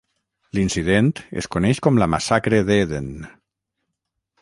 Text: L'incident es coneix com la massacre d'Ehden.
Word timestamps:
L'incident 0.57 1.11
es 1.43 1.49
coneix 1.57 1.83
com 1.89 2.01
la 2.03 2.09
massacre 2.17 2.65
d'Ehden. 2.71 3.15